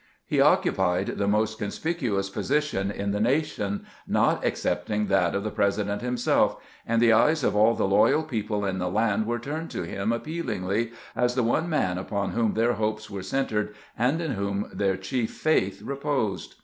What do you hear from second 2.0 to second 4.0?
ous position in the nation,